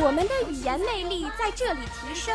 [0.00, 2.32] 我们的语言魅力在这里提升，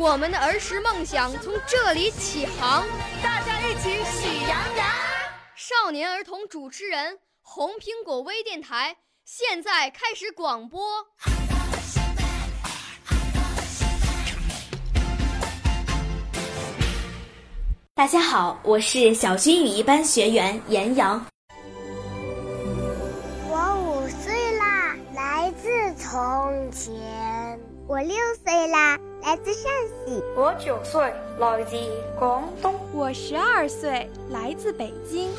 [0.00, 2.84] 我们的儿时梦想从这里起航。
[3.22, 4.86] 大家一起喜羊羊。
[5.54, 10.80] 少年儿童主持人，红苹果微电台现在开始广播。
[17.94, 21.24] 大家好，我是小军语一班学员严阳。
[26.10, 27.60] 从前。
[27.86, 29.70] 我六岁啦，来自陕
[30.06, 30.22] 西。
[30.34, 31.02] 我九岁，
[31.38, 31.76] 来自
[32.18, 32.74] 广东。
[32.94, 35.30] 我十二岁，来自北京。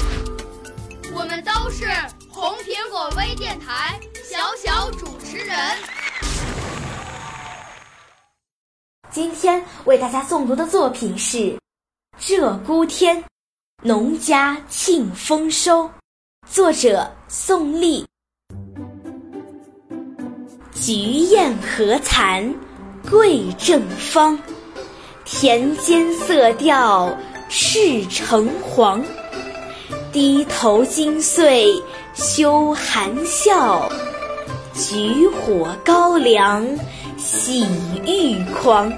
[1.16, 1.88] 我们都是
[2.30, 5.58] 红苹果微电台小小主持人。
[9.10, 11.58] 今天为大家诵读的作品是。
[12.20, 13.24] 鹧鸪天，
[13.82, 15.90] 农家庆丰收。
[16.48, 18.09] 作者宋丽。
[20.82, 22.56] 菊艳何残，
[23.10, 24.40] 桂正芳。
[25.26, 27.16] 田间色调
[27.50, 29.04] 赤橙黄。
[30.14, 31.68] 低头金穗
[32.14, 33.92] 羞含笑，
[34.74, 36.66] 举火高粱
[37.18, 37.68] 喜
[38.08, 38.92] 欲狂。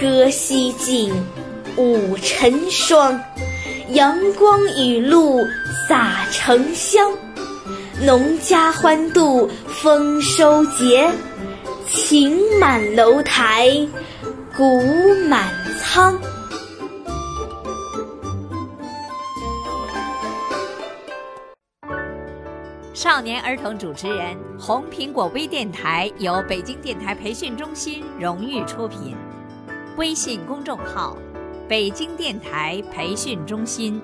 [0.00, 1.12] 歌西尽。
[1.76, 3.20] 舞成双，
[3.88, 5.40] 阳光雨露
[5.88, 7.10] 洒城乡，
[8.00, 11.08] 农家欢度丰收节，
[11.88, 13.70] 情满楼台
[14.56, 14.82] 谷
[15.28, 16.18] 满仓。
[22.92, 29.16] 少年儿童主持人，红苹果微电台由北京电台培训中心荣誉出品，
[29.96, 31.16] 微信公众号。
[31.66, 34.02] 北京电台培训中心。